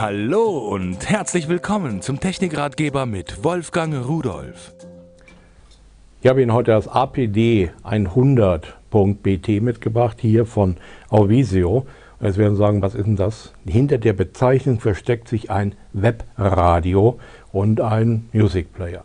Hallo 0.00 0.58
und 0.58 1.10
herzlich 1.10 1.48
willkommen 1.48 2.02
zum 2.02 2.20
Technikratgeber 2.20 3.04
mit 3.04 3.42
Wolfgang 3.42 4.06
Rudolf. 4.06 4.72
Ich 6.22 6.28
habe 6.28 6.40
Ihnen 6.40 6.52
heute 6.52 6.70
das 6.70 6.86
APD 6.86 7.72
100.bt 7.82 9.60
mitgebracht, 9.60 10.18
hier 10.20 10.46
von 10.46 10.76
Auvisio. 11.08 11.84
Und 12.20 12.26
jetzt 12.26 12.38
werden 12.38 12.54
Sie 12.54 12.60
sagen, 12.60 12.80
was 12.80 12.94
ist 12.94 13.06
denn 13.06 13.16
das? 13.16 13.52
Hinter 13.66 13.98
der 13.98 14.12
Bezeichnung 14.12 14.78
versteckt 14.78 15.26
sich 15.26 15.50
ein 15.50 15.74
Webradio 15.92 17.18
und 17.50 17.80
ein 17.80 18.28
Music 18.32 18.72
Player. 18.72 19.04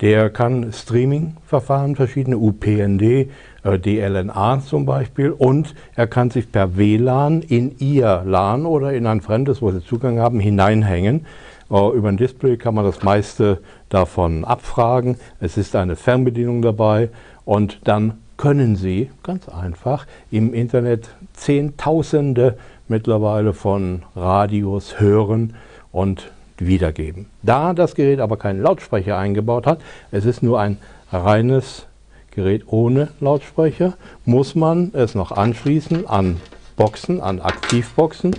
Der 0.00 0.28
kann 0.28 0.72
Streaming-Verfahren, 0.72 1.96
verschiedene 1.96 2.36
UPnD, 2.36 3.30
äh, 3.62 3.78
DLNA 3.78 4.60
zum 4.60 4.84
Beispiel, 4.84 5.30
und 5.30 5.74
er 5.94 6.06
kann 6.06 6.30
sich 6.30 6.52
per 6.52 6.76
WLAN 6.76 7.40
in 7.40 7.78
Ihr 7.78 8.22
LAN 8.26 8.66
oder 8.66 8.92
in 8.92 9.06
ein 9.06 9.22
fremdes, 9.22 9.62
wo 9.62 9.70
Sie 9.70 9.82
Zugang 9.82 10.18
haben, 10.18 10.38
hineinhängen. 10.38 11.24
Äh, 11.70 11.96
über 11.96 12.08
ein 12.08 12.18
Display 12.18 12.58
kann 12.58 12.74
man 12.74 12.84
das 12.84 13.02
meiste 13.02 13.60
davon 13.88 14.44
abfragen. 14.44 15.16
Es 15.40 15.56
ist 15.56 15.74
eine 15.74 15.96
Fernbedienung 15.96 16.60
dabei 16.60 17.08
und 17.44 17.80
dann 17.84 18.18
können 18.36 18.76
Sie 18.76 19.10
ganz 19.22 19.48
einfach 19.48 20.06
im 20.30 20.52
Internet 20.52 21.08
Zehntausende 21.32 22.58
mittlerweile 22.86 23.54
von 23.54 24.02
Radios 24.14 25.00
hören 25.00 25.54
und 25.90 26.30
wiedergeben. 26.58 27.26
Da 27.42 27.72
das 27.72 27.94
Gerät 27.94 28.20
aber 28.20 28.36
keinen 28.36 28.62
Lautsprecher 28.62 29.18
eingebaut 29.18 29.66
hat, 29.66 29.80
es 30.10 30.24
ist 30.24 30.42
nur 30.42 30.60
ein 30.60 30.78
reines 31.12 31.86
Gerät 32.30 32.64
ohne 32.66 33.08
Lautsprecher, 33.20 33.94
muss 34.24 34.54
man 34.54 34.90
es 34.92 35.14
noch 35.14 35.32
anschließen 35.32 36.06
an 36.06 36.40
Boxen, 36.76 37.20
an 37.20 37.40
Aktivboxen. 37.40 38.36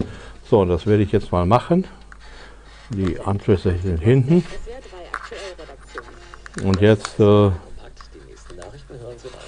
So, 0.49 0.65
das 0.65 0.85
werde 0.85 1.03
ich 1.03 1.11
jetzt 1.11 1.31
mal 1.31 1.45
machen. 1.45 1.85
Die 2.91 3.19
Anschlüsse 3.19 3.75
sind 3.83 3.99
hinten. 3.99 4.45
Und 6.63 6.79
jetzt, 6.79 7.19
äh, 7.19 7.49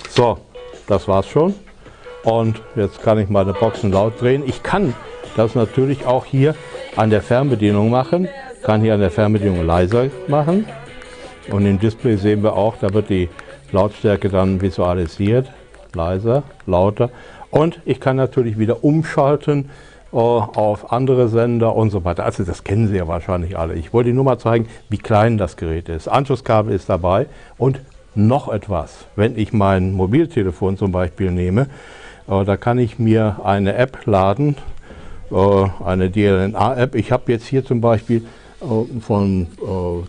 so, 0.10 0.38
das 0.88 1.08
war's 1.08 1.28
schon. 1.28 1.54
Und 2.24 2.62
jetzt 2.76 3.02
kann 3.02 3.20
ich 3.20 3.30
meine 3.30 3.54
Boxen 3.54 3.92
laut 3.92 4.20
drehen. 4.20 4.44
Ich 4.46 4.64
kann 4.64 4.94
das 5.38 5.56
natürlich 5.56 6.06
auch 6.06 6.26
hier 6.26 6.56
an 6.96 7.12
der 7.12 7.22
Fernbedienung 7.22 7.90
machen 7.90 8.28
kann 8.64 8.82
hier 8.82 8.94
an 8.94 9.00
der 9.00 9.12
Fernbedienung 9.12 9.66
leiser 9.66 10.08
machen. 10.28 10.66
Und 11.52 11.66
im 11.66 11.80
Display 11.80 12.16
sehen 12.16 12.44
wir 12.44 12.54
auch, 12.54 12.76
da 12.80 12.94
wird 12.94 13.10
die 13.10 13.30
Lautstärke 13.72 14.30
dann 14.30 14.62
visualisiert. 14.62 15.52
Leiser, 15.94 16.44
lauter. 16.66 17.10
Und 17.50 17.80
ich 17.86 18.00
kann 18.00 18.16
natürlich 18.16 18.60
wieder 18.60 18.84
umschalten 18.84 19.70
äh, 20.12 20.18
auf 20.18 20.92
andere 20.92 21.28
Sender 21.30 21.76
und 21.76 21.90
so 21.90 22.06
weiter. 22.06 22.26
Also 22.26 22.44
das 22.44 22.64
kennen 22.64 22.88
Sie 22.88 22.98
ja 22.98 23.08
wahrscheinlich 23.08 23.58
alle. 23.58 23.74
Ich 23.76 23.94
wollte 23.94 24.10
Ihnen 24.10 24.18
nur 24.18 24.26
mal 24.26 24.40
zeigen, 24.40 24.68
wie 24.90 24.98
klein 24.98 25.38
das 25.38 25.58
Gerät 25.58 25.90
ist. 25.90 26.08
Anschlusskabel 26.08 26.74
ist 26.74 26.90
dabei 26.90 27.28
und 27.58 27.82
noch 28.16 28.52
etwas. 28.52 29.06
Wenn 29.16 29.38
ich 29.38 29.54
mein 29.54 29.94
Mobiltelefon 29.94 30.78
zum 30.78 30.92
Beispiel 30.92 31.32
nehme, 31.32 31.68
äh, 32.28 32.44
da 32.44 32.58
kann 32.58 32.78
ich 32.80 33.00
mir 33.00 33.42
eine 33.44 33.76
App 33.76 34.06
laden, 34.06 34.56
äh, 35.32 35.36
eine 35.84 36.10
DLNA-App. 36.10 36.96
Ich 36.96 37.12
habe 37.12 37.32
jetzt 37.32 37.46
hier 37.46 37.66
zum 37.66 37.82
Beispiel 37.82 38.26
von 39.02 39.44
äh, 39.44 39.48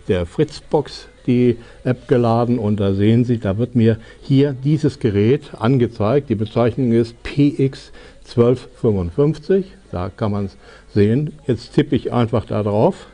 der 0.07 0.25
Fritzbox 0.25 1.09
die 1.27 1.57
App 1.83 2.07
geladen 2.07 2.57
und 2.59 2.79
da 2.79 2.93
sehen 2.93 3.25
Sie, 3.25 3.37
da 3.37 3.57
wird 3.57 3.75
mir 3.75 3.97
hier 4.21 4.53
dieses 4.53 4.99
Gerät 4.99 5.51
angezeigt. 5.57 6.29
Die 6.29 6.35
Bezeichnung 6.35 6.91
ist 6.91 7.15
PX1255. 7.23 9.63
Da 9.91 10.09
kann 10.09 10.31
man 10.31 10.45
es 10.45 10.55
sehen. 10.93 11.33
Jetzt 11.47 11.73
tippe 11.73 11.95
ich 11.95 12.13
einfach 12.13 12.45
da 12.45 12.61
drauf. 12.63 13.07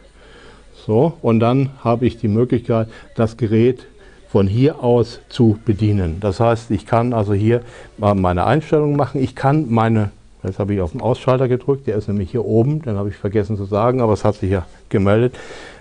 So, 0.86 1.14
und 1.22 1.40
dann 1.40 1.72
habe 1.84 2.06
ich 2.08 2.18
die 2.18 2.30
Möglichkeit, 2.30 2.88
das 3.16 3.38
Gerät 3.38 3.88
von 4.30 4.48
hier 4.48 4.84
aus 4.84 5.20
zu 5.30 5.58
bedienen. 5.66 6.20
Das 6.20 6.40
heißt, 6.40 6.70
ich 6.72 6.86
kann 6.86 7.14
also 7.14 7.34
hier 7.34 7.62
meine 7.98 8.46
Einstellungen 8.46 8.96
machen. 8.96 9.22
Ich 9.22 9.36
kann 9.36 9.66
meine 9.70 10.12
Jetzt 10.48 10.60
habe 10.60 10.74
ich 10.74 10.82
auf 10.82 10.92
den 10.92 11.02
Ausschalter 11.02 11.48
gedrückt, 11.48 11.88
der 11.88 11.96
ist 11.98 12.08
nämlich 12.08 12.32
hier 12.32 12.46
oben, 12.46 12.82
den 12.82 12.98
habe 12.98 13.10
ich 13.10 13.16
vergessen 13.16 13.58
zu 13.58 13.66
sagen, 13.66 14.02
aber 14.02 14.14
es 14.14 14.24
hat 14.24 14.36
sich 14.36 14.52
ja 14.52 14.66
gemeldet. 14.90 15.36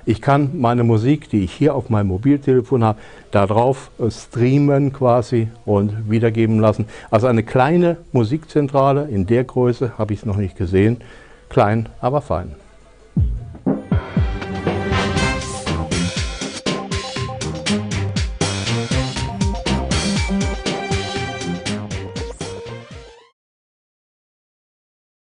Ich 0.04 0.21
kann 0.21 0.60
meine 0.60 0.84
Musik, 0.84 1.31
die 1.31 1.44
ich 1.44 1.53
hier 1.53 1.75
auf 1.75 1.88
meinem 1.91 2.09
Mobiltelefon 2.09 2.84
habe, 2.84 2.99
darauf 3.31 3.91
streamen 4.09 4.93
quasi 4.93 5.49
und 5.65 6.10
wiedergeben 6.10 6.60
lassen. 6.60 6.87
Also 7.10 7.27
eine 7.27 7.43
kleine 7.43 7.97
Musikzentrale 8.12 9.09
in 9.09 9.27
der 9.27 9.44
Größe 9.44 9.93
habe 9.99 10.12
ich 10.12 10.21
es 10.21 10.27
noch 10.27 10.37
nicht 10.37 10.56
gesehen. 10.56 10.98
Klein, 11.48 11.88
aber 12.00 12.21
fein. 12.21 12.54